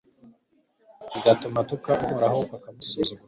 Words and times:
bigatuma 1.11 1.57
atuka 1.63 1.91
Uhoraho 2.03 2.39
akamusuzugura 2.55 3.19